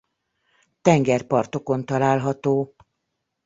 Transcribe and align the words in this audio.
Tengerpartokon 0.81 1.85
található. 1.85 2.75